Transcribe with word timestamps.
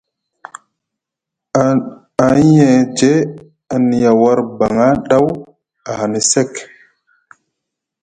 Ahiyeje 2.25 3.11
a 3.73 3.75
niya 3.85 4.11
war 4.21 4.39
baŋa 4.57 4.87
ɗaw, 5.07 5.25
ahani 5.91 6.21
sek. 6.31 6.51